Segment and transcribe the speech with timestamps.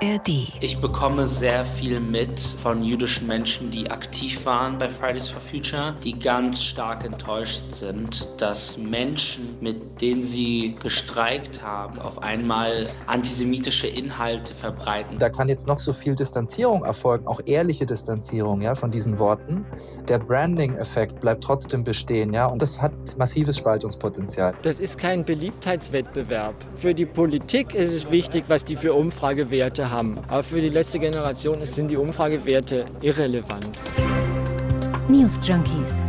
[0.00, 0.52] ARD.
[0.60, 5.96] Ich bekomme sehr viel mit von jüdischen Menschen, die aktiv waren bei Fridays for Future,
[6.04, 13.88] die ganz stark enttäuscht sind, dass Menschen, mit denen sie gestreikt haben, auf einmal antisemitische
[13.88, 15.18] Inhalte verbreiten.
[15.18, 19.64] Da kann jetzt noch so viel Distanzierung erfolgen, auch ehrliche Distanzierung ja, von diesen Worten.
[20.08, 24.54] Der Branding-Effekt bleibt trotzdem bestehen, ja, und das hat massives Spaltungspotenzial.
[24.62, 26.54] Das ist kein Beliebtheitswettbewerb.
[26.76, 30.18] Für die Politik ist es wichtig, was die für Umfragewerte haben.
[30.28, 33.68] Aber für die letzte Generation sind die Umfragewerte irrelevant.
[35.08, 36.06] News Junkies.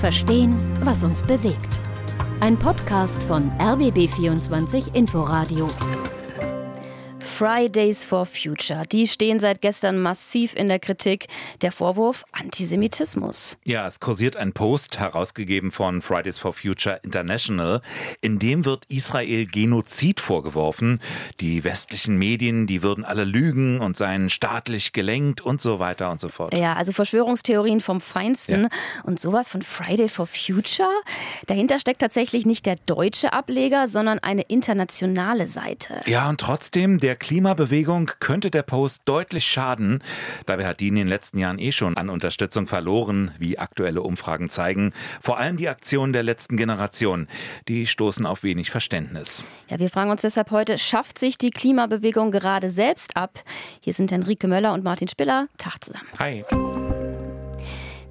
[0.00, 1.78] Verstehen, was uns bewegt.
[2.40, 5.68] Ein Podcast von RBB24 Inforadio.
[7.40, 8.82] Fridays for Future.
[8.92, 11.26] Die stehen seit gestern massiv in der Kritik.
[11.62, 13.56] Der Vorwurf Antisemitismus.
[13.64, 17.80] Ja, es kursiert ein Post, herausgegeben von Fridays for Future International,
[18.20, 21.00] in dem wird Israel Genozid vorgeworfen.
[21.40, 26.20] Die westlichen Medien, die würden alle lügen und seien staatlich gelenkt und so weiter und
[26.20, 26.52] so fort.
[26.52, 28.64] Ja, also Verschwörungstheorien vom Feinsten.
[28.64, 28.68] Ja.
[29.04, 30.92] Und sowas von Friday for Future?
[31.46, 36.02] Dahinter steckt tatsächlich nicht der deutsche Ableger, sondern eine internationale Seite.
[36.04, 40.02] Ja, und trotzdem, der Klimabewegung könnte der Post deutlich schaden.
[40.46, 44.48] Dabei hat die in den letzten Jahren eh schon an Unterstützung verloren, wie aktuelle Umfragen
[44.48, 44.92] zeigen.
[45.22, 47.28] Vor allem die Aktionen der letzten Generation,
[47.68, 49.44] die stoßen auf wenig Verständnis.
[49.70, 53.38] Ja, wir fragen uns deshalb heute, schafft sich die Klimabewegung gerade selbst ab?
[53.80, 55.46] Hier sind Henrike Möller und Martin Spiller.
[55.56, 56.08] Tag zusammen.
[56.18, 56.44] Hi.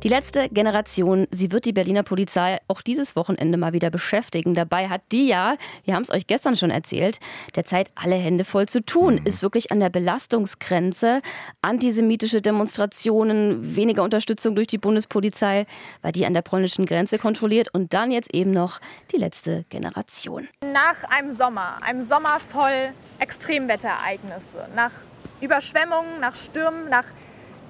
[0.02, 4.53] Die letzte Generation, sie wird die Berliner Polizei auch dieses Wochenende mal wieder beschäftigen.
[4.53, 7.19] Dabei hat die ja, wir haben es euch gestern schon erzählt,
[7.58, 9.16] derzeit alle Hände voll zu tun.
[9.16, 9.25] Mhm.
[9.25, 11.22] Ist wirklich an der Belastungsgrenze.
[11.61, 15.66] Antisemitische Demonstrationen, weniger Unterstützung durch die Bundespolizei,
[16.02, 17.67] weil die an der polnischen Grenze kontrolliert.
[17.73, 18.80] Und dann jetzt eben noch
[19.11, 20.47] die letzte Generation.
[20.61, 24.94] Nach einem Sommer, einem Sommer voll Extremwetterereignisse, nach
[25.42, 27.05] Überschwemmungen, nach Stürmen, nach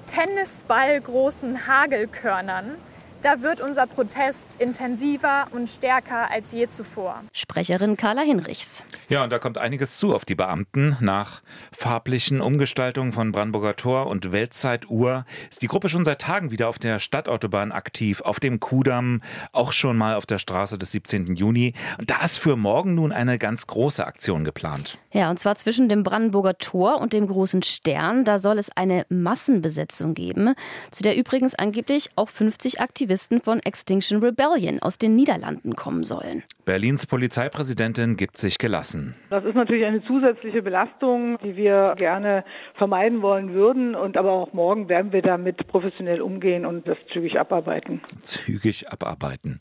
[0.10, 2.78] tennisballgroßen Hagelkörnern
[3.22, 7.22] da wird unser Protest intensiver und stärker als je zuvor.
[7.34, 8.84] Sprecherin Carla Hinrichs.
[9.10, 10.96] Ja, und da kommt einiges zu auf die Beamten.
[11.02, 11.42] Nach
[11.72, 16.80] farblichen Umgestaltungen von Brandenburger Tor und Weltzeituhr ist die Gruppe schon seit Tagen wieder auf
[16.80, 19.22] der Stadtautobahn aktiv, auf dem Kudamm,
[19.52, 21.36] auch schon mal auf der Straße des 17.
[21.36, 21.74] Juni.
[21.98, 24.98] Und da ist für morgen nun eine ganz große Aktion geplant.
[25.12, 28.24] Ja, und zwar zwischen dem Brandenburger Tor und dem großen Stern.
[28.24, 30.54] Da soll es eine Massenbesetzung geben,
[30.92, 36.04] zu der übrigens angeblich auch 50 Aktivisten Aktivisten von Extinction Rebellion aus den Niederlanden kommen
[36.04, 36.44] sollen.
[36.66, 39.16] Berlins Polizeipräsidentin gibt sich gelassen.
[39.32, 42.44] Das ist natürlich eine zusätzliche Belastung, die wir gerne
[42.76, 43.96] vermeiden wollen würden.
[43.96, 48.00] Und aber auch morgen werden wir damit professionell umgehen und das zügig abarbeiten.
[48.22, 49.58] Zügig abarbeiten.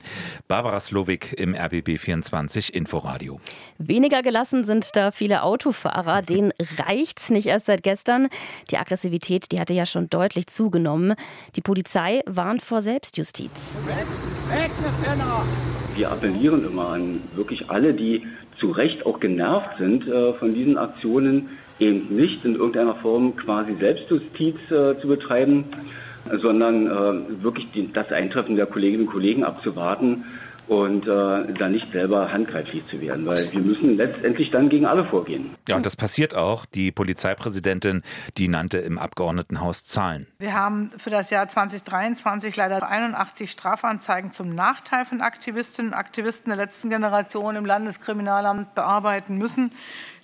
[0.46, 3.40] Barbara Slowik im RBB 24 Inforadio.
[3.78, 6.20] Weniger gelassen sind da viele Autofahrer.
[6.28, 8.28] Denen reicht's nicht erst seit gestern.
[8.70, 11.14] Die Aggressivität, die hatte ja schon deutlich zugenommen.
[11.56, 13.37] Die Polizei warnt vor Selbstjustiz.
[13.38, 13.76] Justiz.
[15.94, 18.26] Wir appellieren immer an wirklich alle, die
[18.58, 23.74] zu Recht auch genervt sind äh, von diesen Aktionen, eben nicht in irgendeiner Form quasi
[23.78, 25.64] Selbstjustiz äh, zu betreiben,
[26.42, 30.24] sondern äh, wirklich das Eintreffen der Kolleginnen und Kollegen abzuwarten
[30.68, 35.04] und äh, dann nicht selber handgreiflich zu werden, weil wir müssen letztendlich dann gegen alle
[35.04, 35.50] vorgehen.
[35.66, 36.66] Ja, und das passiert auch.
[36.66, 38.02] Die Polizeipräsidentin,
[38.36, 40.26] die nannte im Abgeordnetenhaus Zahlen.
[40.38, 46.50] Wir haben für das Jahr 2023 leider 81 Strafanzeigen zum Nachteil von Aktivistinnen und Aktivisten
[46.50, 49.72] der letzten Generation im Landeskriminalamt bearbeiten müssen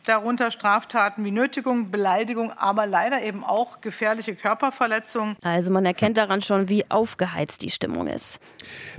[0.05, 5.37] darunter Straftaten wie Nötigung, Beleidigung, aber leider eben auch gefährliche Körperverletzungen.
[5.43, 8.41] Also man erkennt daran schon, wie aufgeheizt die Stimmung ist.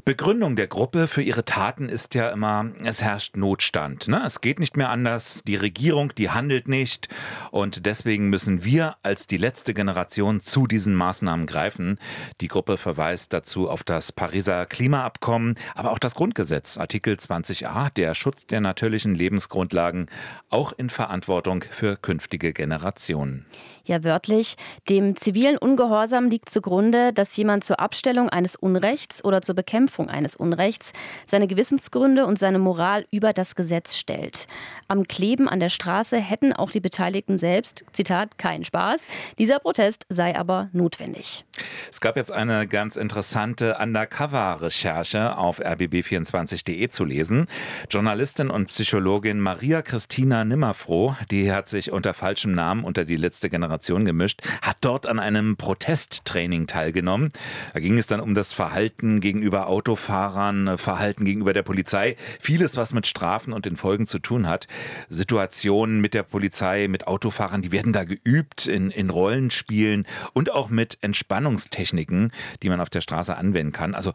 [0.03, 4.07] Begründung der Gruppe für ihre Taten ist ja immer, es herrscht Notstand.
[4.07, 4.21] Ne?
[4.25, 5.41] Es geht nicht mehr anders.
[5.47, 7.07] Die Regierung, die handelt nicht.
[7.51, 11.99] Und deswegen müssen wir als die letzte Generation zu diesen Maßnahmen greifen.
[12.41, 18.15] Die Gruppe verweist dazu auf das Pariser Klimaabkommen, aber auch das Grundgesetz, Artikel 20a, der
[18.15, 20.07] Schutz der natürlichen Lebensgrundlagen,
[20.49, 23.45] auch in Verantwortung für künftige Generationen.
[23.85, 24.55] Ja, wörtlich,
[24.89, 30.35] dem zivilen Ungehorsam liegt zugrunde, dass jemand zur Abstellung eines Unrechts oder zur Bekämpfung eines
[30.35, 30.93] Unrechts
[31.27, 34.47] seine Gewissensgründe und seine Moral über das Gesetz stellt.
[34.87, 39.05] Am Kleben an der Straße hätten auch die Beteiligten selbst, Zitat, keinen Spaß.
[39.37, 41.45] Dieser Protest sei aber notwendig.
[41.91, 47.47] Es gab jetzt eine ganz interessante Undercover-Recherche auf rbb24.de zu lesen.
[47.91, 53.17] Journalistin und Psychologin Maria Christina Nimmervoll Jungfroh, die hat sich unter falschem Namen unter die
[53.17, 53.74] letzte Generation
[54.05, 57.31] gemischt, hat dort an einem Protesttraining teilgenommen.
[57.73, 62.93] Da ging es dann um das Verhalten gegenüber Autofahrern, Verhalten gegenüber der Polizei, vieles, was
[62.93, 64.67] mit Strafen und den Folgen zu tun hat.
[65.09, 70.69] Situationen mit der Polizei, mit Autofahrern, die werden da geübt in, in Rollenspielen und auch
[70.69, 72.31] mit Entspannungstechniken,
[72.63, 73.95] die man auf der Straße anwenden kann.
[73.95, 74.13] Also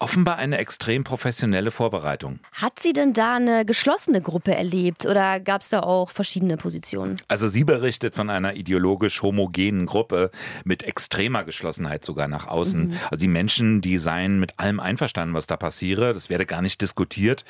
[0.00, 2.40] offenbar eine extrem professionelle Vorbereitung.
[2.52, 7.16] Hat sie denn da eine geschlossene Gruppe erlebt oder gab es da auch verschiedene Positionen?
[7.28, 10.30] Also sie berichtet von einer ideologisch homogenen Gruppe
[10.64, 12.88] mit extremer Geschlossenheit sogar nach außen.
[12.88, 12.96] Mhm.
[13.10, 16.14] Also die Menschen, die seien mit allem einverstanden, was da passiere.
[16.14, 17.44] Das werde gar nicht diskutiert.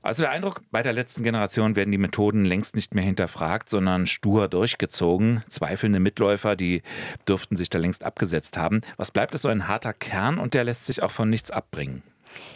[0.00, 4.06] Also der Eindruck, bei der letzten Generation werden die Methoden längst nicht mehr hinterfragt, sondern
[4.06, 5.44] stur durchgezogen.
[5.50, 6.82] Zweifelnde Mitläufer, die
[7.28, 8.80] dürften sich da längst abgesetzt haben.
[8.96, 11.81] Was bleibt, ist so ein harter Kern und der lässt sich auch von nichts abbringen.
[11.82, 12.02] having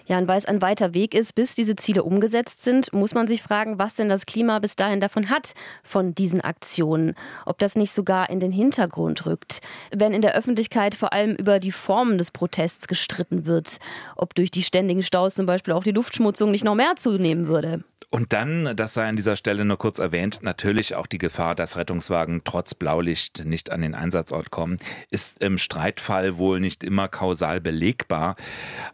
[0.07, 3.27] Ja, und weil es ein weiter Weg ist, bis diese Ziele umgesetzt sind, muss man
[3.27, 7.15] sich fragen, was denn das Klima bis dahin davon hat, von diesen Aktionen.
[7.45, 9.61] Ob das nicht sogar in den Hintergrund rückt.
[9.95, 13.79] Wenn in der Öffentlichkeit vor allem über die Formen des Protests gestritten wird.
[14.17, 17.83] Ob durch die ständigen Staus zum Beispiel auch die Luftschmutzung nicht noch mehr zunehmen würde.
[18.09, 21.77] Und dann, das sei an dieser Stelle nur kurz erwähnt, natürlich auch die Gefahr, dass
[21.77, 24.79] Rettungswagen trotz Blaulicht nicht an den Einsatzort kommen,
[25.11, 28.37] ist im Streitfall wohl nicht immer kausal belegbar.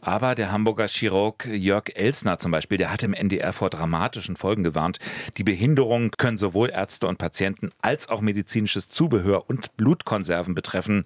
[0.00, 4.62] Aber der Hamburger Chirurg Jörg Elsner zum Beispiel, der hat im NDR vor dramatischen Folgen
[4.62, 5.00] gewarnt.
[5.36, 11.04] Die Behinderungen können sowohl Ärzte und Patienten als auch medizinisches Zubehör und Blutkonserven betreffen.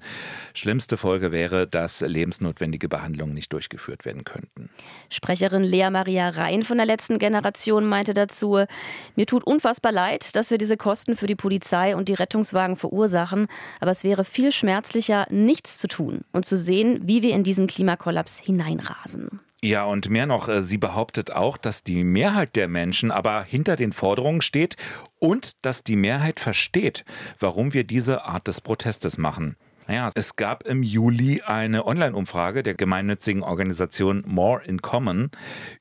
[0.55, 4.71] Schlimmste Folge wäre, dass lebensnotwendige Behandlungen nicht durchgeführt werden könnten.
[5.11, 8.67] Sprecherin Lea Maria Rhein von der letzten Generation meinte dazu,
[9.17, 13.49] mir tut unfassbar leid, dass wir diese Kosten für die Polizei und die Rettungswagen verursachen,
[13.81, 17.67] aber es wäre viel schmerzlicher, nichts zu tun und zu sehen, wie wir in diesen
[17.67, 19.41] Klimakollaps hineinrasen.
[19.63, 23.77] Ja, und mehr noch, äh, sie behauptet auch, dass die Mehrheit der Menschen aber hinter
[23.77, 24.77] den Forderungen steht
[25.19, 27.05] und dass die Mehrheit versteht,
[27.41, 29.57] warum wir diese Art des Protestes machen.
[29.89, 35.31] Naja, es gab im Juli eine Online-Umfrage der gemeinnützigen Organisation More in Common.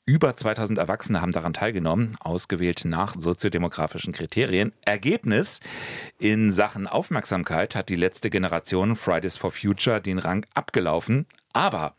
[0.06, 4.74] Über 2000 Erwachsene haben daran teilgenommen, ausgewählt nach soziodemografischen Kriterien.
[4.86, 5.60] Ergebnis:
[6.20, 11.26] In Sachen Aufmerksamkeit hat die letzte Generation Fridays for Future den Rang abgelaufen.
[11.56, 11.94] Aber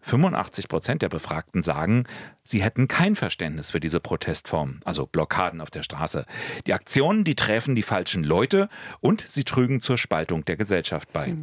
[0.00, 2.06] 85 Prozent der Befragten sagen,
[2.42, 6.26] sie hätten kein Verständnis für diese Protestform, also Blockaden auf der Straße.
[6.66, 8.68] Die Aktionen, die treffen die falschen Leute
[9.00, 11.36] und sie trügen zur Spaltung der Gesellschaft bei.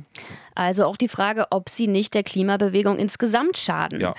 [0.55, 4.01] Also auch die Frage, ob sie nicht der Klimabewegung insgesamt schaden.
[4.01, 4.13] Ja.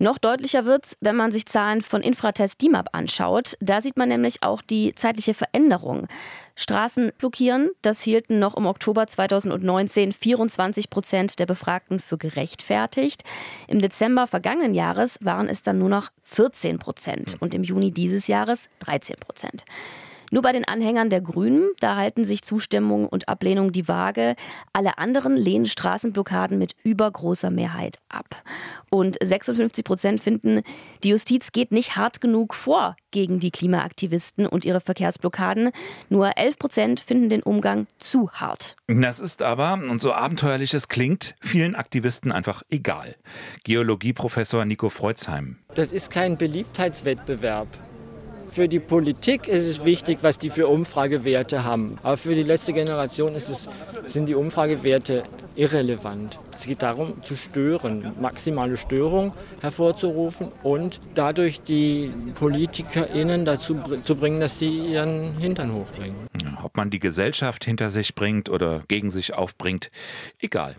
[0.00, 3.56] Noch deutlicher wird es, wenn man sich Zahlen von Infratest DIMAP anschaut.
[3.60, 6.06] Da sieht man nämlich auch die zeitliche Veränderung.
[6.54, 13.22] Straßen blockieren, das hielten noch im Oktober 2019 24 Prozent der Befragten für gerechtfertigt.
[13.66, 18.28] Im Dezember vergangenen Jahres waren es dann nur noch 14 Prozent und im Juni dieses
[18.28, 19.64] Jahres 13 Prozent.
[20.30, 24.34] Nur bei den Anhängern der Grünen, da halten sich Zustimmung und Ablehnung die Waage.
[24.72, 28.42] Alle anderen lehnen Straßenblockaden mit übergroßer Mehrheit ab.
[28.90, 30.62] Und 56 Prozent finden,
[31.04, 35.70] die Justiz geht nicht hart genug vor gegen die Klimaaktivisten und ihre Verkehrsblockaden.
[36.08, 38.76] Nur 11 Prozent finden den Umgang zu hart.
[38.86, 43.16] Das ist aber, und so abenteuerlich es klingt, vielen Aktivisten einfach egal.
[43.64, 45.58] Geologieprofessor Nico Freuzheim.
[45.74, 47.68] Das ist kein Beliebtheitswettbewerb.
[48.50, 51.98] Für die Politik ist es wichtig, was die für Umfragewerte haben.
[52.02, 53.68] Aber für die letzte Generation es,
[54.06, 55.24] sind die Umfragewerte
[55.54, 56.38] irrelevant.
[56.54, 64.40] Es geht darum, zu stören, maximale Störung hervorzurufen und dadurch die PolitikerInnen dazu zu bringen,
[64.40, 66.16] dass sie ihren Hintern hochbringen.
[66.62, 69.90] Ob man die Gesellschaft hinter sich bringt oder gegen sich aufbringt,
[70.40, 70.76] egal.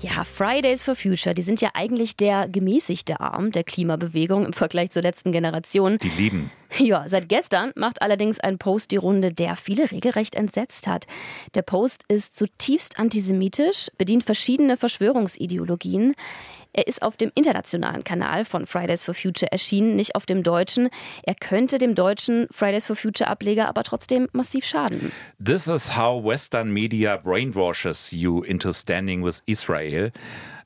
[0.00, 4.92] Ja, Fridays for Future, die sind ja eigentlich der gemäßigte Arm der Klimabewegung im Vergleich
[4.92, 5.98] zur letzten Generation.
[5.98, 6.50] Die lieben.
[6.78, 11.06] Ja, seit gestern macht allerdings ein Post die Runde, der viele regelrecht entsetzt hat.
[11.54, 16.14] Der Post ist zutiefst antisemitisch, bedient verschiedene Verschwörungsideologien.
[16.72, 20.90] Er ist auf dem internationalen Kanal von Fridays for Future erschienen, nicht auf dem deutschen.
[21.22, 25.12] Er könnte dem deutschen Fridays for Future Ableger aber trotzdem massiv schaden.
[25.44, 30.12] This is how Western media brainwashes you into standing with Israel.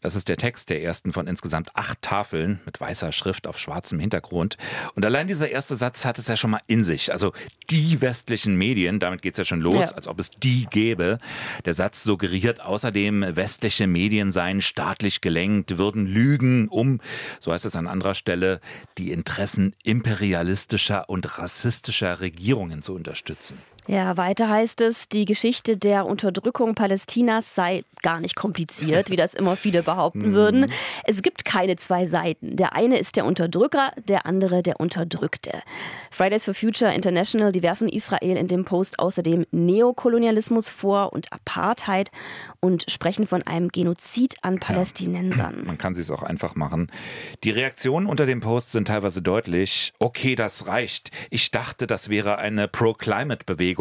[0.03, 3.99] Das ist der Text der ersten von insgesamt acht Tafeln mit weißer Schrift auf schwarzem
[4.01, 4.59] Hintergrund.
[4.95, 7.13] Und allein dieser erste Satz hat es ja schon mal in sich.
[7.13, 7.33] Also
[7.71, 9.93] die westlichen Medien, damit geht es ja schon los, ja.
[9.93, 11.19] als ob es die gäbe.
[11.65, 17.01] Der Satz suggeriert außerdem, westliche Medien seien staatlich gelenkt, würden lügen, um,
[17.39, 18.61] so heißt es an anderer Stelle,
[18.99, 23.59] die Interessen imperialistischer und rassistischer Regierungen zu unterstützen.
[23.89, 29.35] Ja, weiter heißt es, die Geschichte der Unterdrückung Palästinas sei gar nicht kompliziert, wie das
[29.35, 30.33] immer viele behaupten mhm.
[30.35, 30.73] würden.
[31.05, 32.57] Es gibt keine zwei Seiten.
[32.57, 35.62] Der eine ist der Unterdrücker, der andere der Unterdrückte.
[36.12, 42.11] Fridays for Future International, die werfen Israel in dem Post außerdem Neokolonialismus vor und Apartheid
[42.61, 45.57] und sprechen von einem Genozid an Palästinensern.
[45.59, 46.91] Ja, man kann sich es auch einfach machen.
[47.43, 49.93] Die Reaktionen unter dem Post sind teilweise deutlich.
[49.99, 51.11] Okay, das reicht.
[51.31, 53.72] Ich dachte, das wäre eine Pro-Climate-Bewegung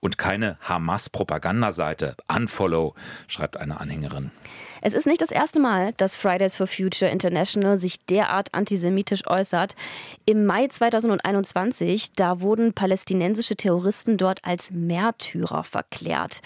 [0.00, 2.16] und keine Hamas-Propagandaseite.
[2.28, 2.94] Unfollow,
[3.26, 4.30] schreibt eine eine Anhängerin.
[4.82, 9.76] Es ist nicht das erste Mal, dass Fridays for Future International sich derart antisemitisch äußert.
[10.24, 16.40] Im Mai 2021, da wurden palästinensische Terroristen dort als Märtyrer verklärt.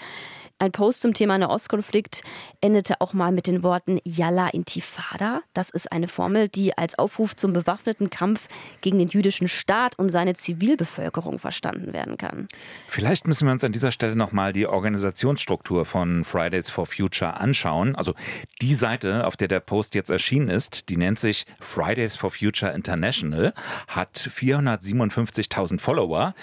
[0.57, 2.21] Ein Post zum Thema Nahostkonflikt
[2.61, 5.41] endete auch mal mit den Worten Yalla Intifada.
[5.53, 8.47] Das ist eine Formel, die als Aufruf zum bewaffneten Kampf
[8.79, 12.47] gegen den jüdischen Staat und seine Zivilbevölkerung verstanden werden kann.
[12.87, 17.93] Vielleicht müssen wir uns an dieser Stelle nochmal die Organisationsstruktur von Fridays for Future anschauen.
[17.97, 18.13] Also
[18.61, 22.71] die Seite, auf der der Post jetzt erschienen ist, die nennt sich Fridays for Future
[22.71, 23.53] International,
[23.89, 26.33] hat 457.000 Follower.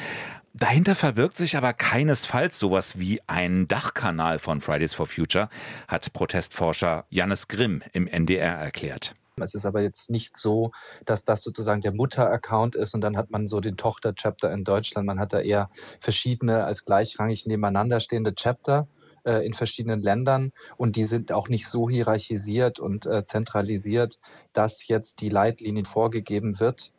[0.54, 5.48] Dahinter verbirgt sich aber keinesfalls sowas wie ein Dachkanal von Fridays for Future,
[5.88, 9.14] hat Protestforscher Jannis Grimm im NDR erklärt.
[9.40, 10.72] Es ist aber jetzt nicht so,
[11.06, 15.06] dass das sozusagen der Mutter-Account ist und dann hat man so den Tochter-Chapter in Deutschland.
[15.06, 18.86] Man hat da eher verschiedene als gleichrangig nebeneinander stehende Chapter
[19.24, 24.18] äh, in verschiedenen Ländern und die sind auch nicht so hierarchisiert und äh, zentralisiert,
[24.52, 26.92] dass jetzt die Leitlinien vorgegeben wird,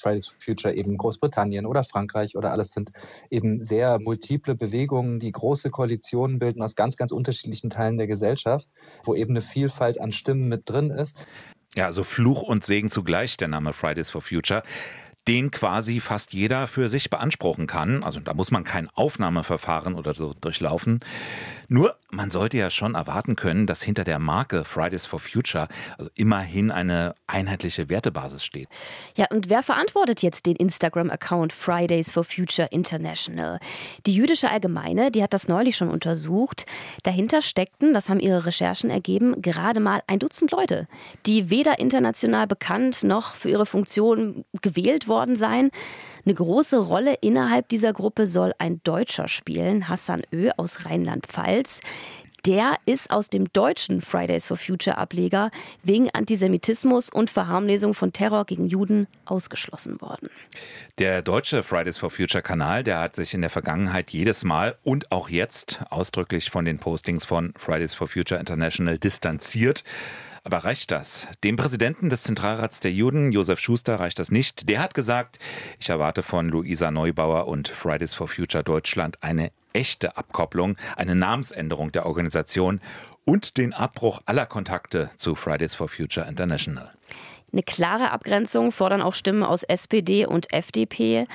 [0.00, 2.92] Fridays for Future eben Großbritannien oder Frankreich oder alles sind
[3.30, 8.68] eben sehr multiple Bewegungen, die große Koalitionen bilden aus ganz, ganz unterschiedlichen Teilen der Gesellschaft,
[9.04, 11.18] wo eben eine Vielfalt an Stimmen mit drin ist.
[11.74, 14.62] Ja, also Fluch und Segen zugleich, der Name Fridays for Future
[15.28, 18.04] den quasi fast jeder für sich beanspruchen kann.
[18.04, 21.00] Also da muss man kein Aufnahmeverfahren oder so durchlaufen.
[21.68, 25.68] Nur, man sollte ja schon erwarten können, dass hinter der Marke Fridays for Future
[25.98, 28.68] also immerhin eine einheitliche Wertebasis steht.
[29.16, 33.60] Ja, und wer verantwortet jetzt den Instagram-Account Fridays for Future International?
[34.06, 36.64] Die jüdische Allgemeine, die hat das neulich schon untersucht.
[37.02, 40.88] Dahinter steckten, das haben ihre Recherchen ergeben, gerade mal ein Dutzend Leute,
[41.26, 45.70] die weder international bekannt noch für ihre Funktion gewählt worden sein.
[46.26, 51.78] Eine große Rolle innerhalb dieser Gruppe soll ein Deutscher spielen, Hassan Ö aus Rheinland-Pfalz.
[52.44, 55.52] Der ist aus dem deutschen Fridays for Future Ableger
[55.84, 60.28] wegen Antisemitismus und Verharmlesung von Terror gegen Juden ausgeschlossen worden.
[60.98, 65.12] Der deutsche Fridays for Future Kanal, der hat sich in der Vergangenheit jedes Mal und
[65.12, 69.84] auch jetzt ausdrücklich von den Postings von Fridays for Future International distanziert.
[70.46, 71.26] Aber reicht das?
[71.42, 74.68] Dem Präsidenten des Zentralrats der Juden, Josef Schuster, reicht das nicht.
[74.68, 75.40] Der hat gesagt,
[75.80, 81.90] ich erwarte von Luisa Neubauer und Fridays for Future Deutschland eine echte Abkopplung, eine Namensänderung
[81.90, 82.80] der Organisation
[83.24, 86.92] und den Abbruch aller Kontakte zu Fridays for Future International.
[87.52, 91.26] Eine klare Abgrenzung fordern auch Stimmen aus SPD und FDP.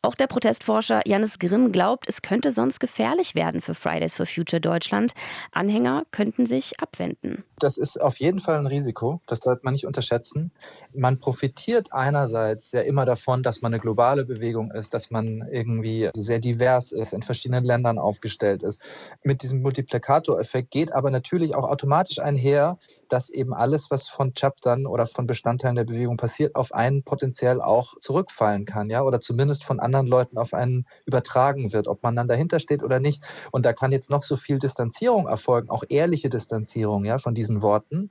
[0.00, 4.60] Auch der Protestforscher Janis Grimm glaubt, es könnte sonst gefährlich werden für Fridays for Future
[4.60, 5.12] Deutschland.
[5.50, 7.42] Anhänger könnten sich abwenden.
[7.58, 9.20] Das ist auf jeden Fall ein Risiko.
[9.26, 10.52] Das sollte man nicht unterschätzen.
[10.94, 16.10] Man profitiert einerseits ja immer davon, dass man eine globale Bewegung ist, dass man irgendwie
[16.14, 18.80] sehr divers ist, in verschiedenen Ländern aufgestellt ist.
[19.24, 22.78] Mit diesem Multiplikatoreffekt geht aber natürlich auch automatisch einher,
[23.08, 27.60] dass eben alles, was von Chaptern oder von Bestandteilen der Bewegung passiert, auf einen potenziell
[27.60, 32.16] auch zurückfallen kann, ja, oder zumindest von anderen Leuten auf einen übertragen wird, ob man
[32.16, 33.24] dann dahinter steht oder nicht.
[33.50, 37.62] Und da kann jetzt noch so viel Distanzierung erfolgen, auch ehrliche Distanzierung, ja, von diesen
[37.62, 38.10] Worten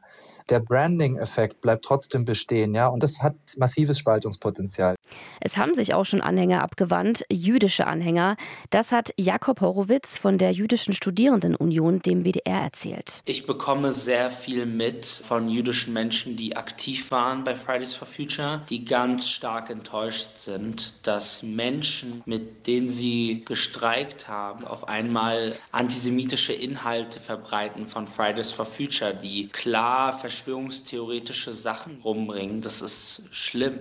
[0.50, 4.96] der Branding-Effekt bleibt trotzdem bestehen, ja, und das hat massives Spaltungspotenzial.
[5.42, 8.38] Es haben sich auch schon Anhänger abgewandt, jüdische Anhänger.
[8.70, 13.22] Das hat Jakob Horowitz von der Jüdischen Studierendenunion dem WDR erzählt.
[13.26, 18.62] Ich bekomme sehr viel mit von jüdischen Menschen, die aktiv waren bei Fridays for Future,
[18.70, 26.54] die ganz stark enttäuscht sind, dass Menschen, mit denen sie gestreikt haben, auf einmal antisemitische
[26.54, 32.62] Inhalte verbreiten von Fridays for Future, die klar verschwörungstheoretische Sachen rumbringen.
[32.62, 33.80] Das ist schlimm.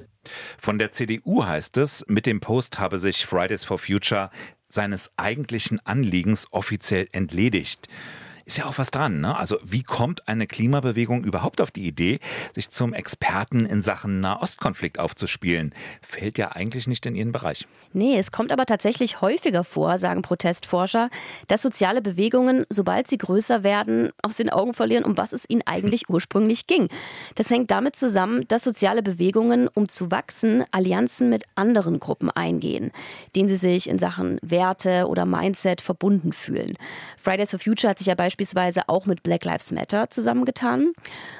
[0.58, 4.30] Von der CDU heißt es, mit dem Post habe sich Fridays for Future
[4.68, 7.88] seines eigentlichen Anliegens offiziell entledigt.
[8.46, 9.20] Ist ja auch was dran.
[9.20, 9.36] Ne?
[9.36, 12.20] Also wie kommt eine Klimabewegung überhaupt auf die Idee,
[12.54, 15.74] sich zum Experten in Sachen Nahostkonflikt aufzuspielen?
[16.00, 17.66] Fällt ja eigentlich nicht in ihren Bereich.
[17.92, 21.10] Nee, es kommt aber tatsächlich häufiger vor, sagen Protestforscher,
[21.48, 25.62] dass soziale Bewegungen, sobald sie größer werden, aus den Augen verlieren, um was es ihnen
[25.66, 26.88] eigentlich ursprünglich ging.
[27.34, 32.92] Das hängt damit zusammen, dass soziale Bewegungen, um zu wachsen, Allianzen mit anderen Gruppen eingehen,
[33.34, 36.74] denen sie sich in Sachen Werte oder Mindset verbunden fühlen.
[37.18, 38.35] Fridays for Future hat sich ja beispielsweise
[38.86, 40.92] auch mit Black Lives Matter zusammengetan.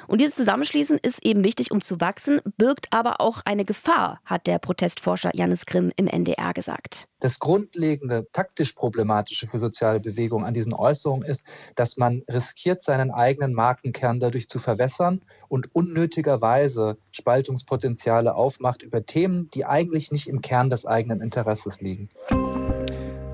[0.07, 4.47] Und dieses Zusammenschließen ist eben wichtig, um zu wachsen, birgt aber auch eine Gefahr, hat
[4.47, 7.07] der Protestforscher Janis Grimm im NDR gesagt.
[7.19, 13.11] Das grundlegende, taktisch problematische für soziale Bewegungen an diesen Äußerungen ist, dass man riskiert, seinen
[13.11, 20.41] eigenen Markenkern dadurch zu verwässern und unnötigerweise Spaltungspotenziale aufmacht über Themen, die eigentlich nicht im
[20.41, 22.09] Kern des eigenen Interesses liegen.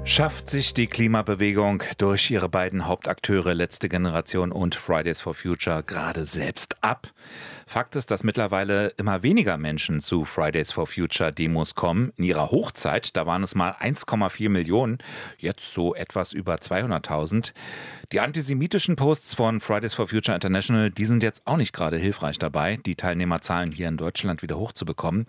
[0.06, 6.26] Schafft sich die Klimabewegung durch ihre beiden Hauptakteure Letzte Generation und Fridays for Future gerade
[6.26, 7.08] selbst ab?
[7.66, 12.12] Fakt ist, dass mittlerweile immer weniger Menschen zu Fridays for Future Demos kommen.
[12.18, 14.98] In ihrer Hochzeit, da waren es mal 1,4 Millionen,
[15.38, 17.54] jetzt so etwas über 200.000.
[18.12, 22.38] Die antisemitischen Posts von Fridays for Future International, die sind jetzt auch nicht gerade hilfreich
[22.38, 25.26] dabei, die Teilnehmerzahlen hier in Deutschland wieder hochzubekommen.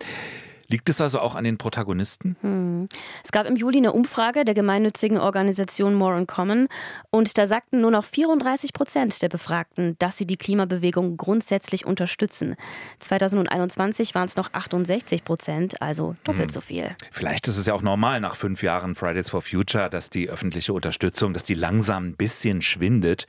[0.67, 2.35] Liegt es also auch an den Protagonisten?
[2.41, 2.89] Hm.
[3.23, 6.67] Es gab im Juli eine Umfrage der gemeinnützigen Organisation More in Common
[7.11, 12.55] und da sagten nur noch 34 Prozent der Befragten, dass sie die Klimabewegung grundsätzlich unterstützen.
[12.99, 16.49] 2021 waren es noch 68 Prozent, also doppelt hm.
[16.49, 16.95] so viel.
[17.11, 20.73] Vielleicht ist es ja auch normal nach fünf Jahren Fridays for Future, dass die öffentliche
[20.73, 23.27] Unterstützung, dass die langsam ein bisschen schwindet.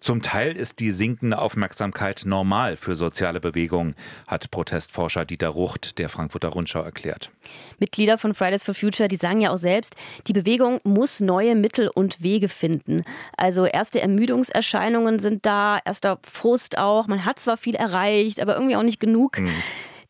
[0.00, 3.94] Zum Teil ist die sinkende Aufmerksamkeit normal für soziale Bewegungen,
[4.26, 7.30] hat Protestforscher Dieter Rucht der Frankfurter Rundschau erklärt.
[7.78, 11.88] Mitglieder von Fridays for Future, die sagen ja auch selbst, die Bewegung muss neue Mittel
[11.88, 13.04] und Wege finden.
[13.36, 17.06] Also erste Ermüdungserscheinungen sind da, erster Frust auch.
[17.06, 19.38] Man hat zwar viel erreicht, aber irgendwie auch nicht genug.
[19.38, 19.50] Mhm.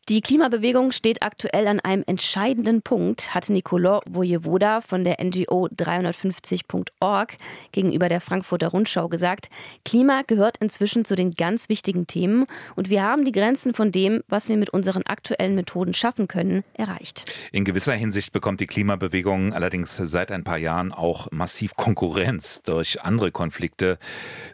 [0.09, 7.35] Die Klimabewegung steht aktuell an einem entscheidenden Punkt, hat Nicolas Vojevoda von der NGO 350.org
[7.73, 9.49] gegenüber der Frankfurter Rundschau gesagt.
[9.83, 12.45] Klima gehört inzwischen zu den ganz wichtigen Themen
[12.77, 16.63] und wir haben die Grenzen von dem, was wir mit unseren aktuellen Methoden schaffen können,
[16.73, 17.25] erreicht.
[17.51, 23.01] In gewisser Hinsicht bekommt die Klimabewegung allerdings seit ein paar Jahren auch massiv Konkurrenz durch
[23.01, 23.99] andere Konflikte,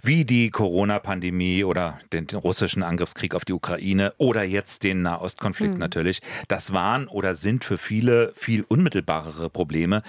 [0.02, 5.76] wie die Corona-Pandemie oder den russischen Angriffskrieg auf die Ukraine oder jetzt den Nahost Nahostkonflikt
[5.76, 5.80] mhm.
[5.80, 10.04] natürlich, das waren oder sind für viele viel unmittelbarere Probleme,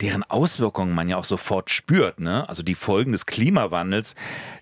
[0.00, 2.20] deren Auswirkungen man ja auch sofort spürt.
[2.20, 2.48] Ne?
[2.48, 4.14] Also die Folgen des Klimawandels,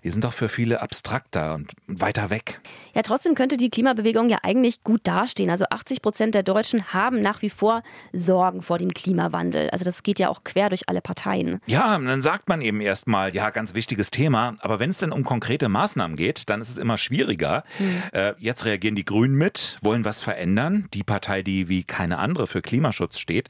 [0.03, 2.61] die sind doch für viele abstrakter und weiter weg.
[2.99, 5.49] Ja, trotzdem könnte die Klimabewegung ja eigentlich gut dastehen.
[5.49, 9.69] Also 80 Prozent der Deutschen haben nach wie vor Sorgen vor dem Klimawandel.
[9.69, 11.61] Also das geht ja auch quer durch alle Parteien.
[11.65, 14.57] Ja, dann sagt man eben erstmal, ja, ganz wichtiges Thema.
[14.59, 17.63] Aber wenn es dann um konkrete Maßnahmen geht, dann ist es immer schwieriger.
[17.79, 18.03] Mhm.
[18.11, 20.89] Äh, jetzt reagieren die Grünen mit, wollen was verändern.
[20.93, 23.47] Die Partei, die wie keine andere für Klimaschutz steht.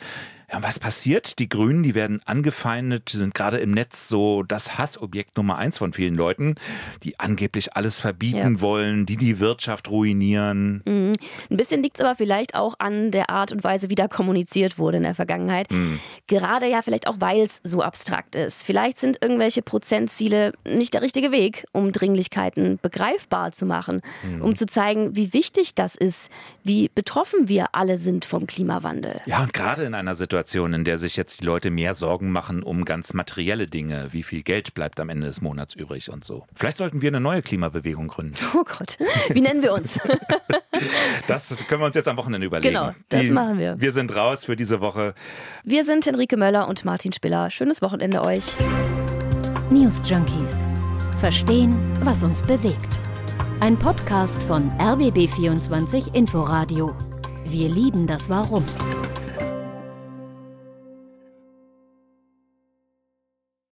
[0.52, 1.38] Ja, was passiert?
[1.38, 5.78] Die Grünen, die werden angefeindet, die sind gerade im Netz so das Hassobjekt Nummer eins
[5.78, 6.56] von vielen Leuten,
[7.04, 8.62] die angeblich alles verbieten ja.
[8.62, 10.82] wollen, die die Wirtschaft ruinieren.
[10.86, 11.14] Mhm.
[11.52, 14.80] Ein bisschen liegt es aber vielleicht auch an der Art und Weise, wie da kommuniziert
[14.80, 15.72] wurde in der Vergangenheit.
[15.72, 16.00] Mhm.
[16.26, 18.64] Gerade ja vielleicht auch, weil es so abstrakt ist.
[18.64, 24.42] Vielleicht sind irgendwelche Prozentziele nicht der richtige Weg, um Dringlichkeiten begreifbar zu machen, mhm.
[24.42, 26.32] um zu zeigen, wie wichtig das ist,
[26.64, 29.22] wie betroffen wir alle sind vom Klimawandel.
[29.28, 32.32] Ja, und gerade in einer Situation, Situation, in der sich jetzt die Leute mehr Sorgen
[32.32, 34.08] machen um ganz materielle Dinge.
[34.12, 36.46] Wie viel Geld bleibt am Ende des Monats übrig und so.
[36.56, 38.36] Vielleicht sollten wir eine neue Klimabewegung gründen.
[38.56, 38.98] Oh Gott,
[39.30, 40.00] wie nennen wir uns?
[41.28, 42.74] das können wir uns jetzt am Wochenende überlegen.
[42.74, 43.80] Genau, das die, machen wir.
[43.80, 45.14] Wir sind raus für diese Woche.
[45.64, 47.50] Wir sind Henrike Möller und Martin Spiller.
[47.52, 48.56] Schönes Wochenende euch.
[49.70, 50.68] News Junkies.
[51.20, 52.98] Verstehen, was uns bewegt.
[53.60, 56.96] Ein Podcast von RBB24 Inforadio.
[57.46, 58.66] Wir lieben das Warum.